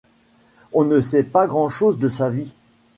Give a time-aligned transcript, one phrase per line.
[0.73, 2.51] On ne sait pas grand-chose de sa vie.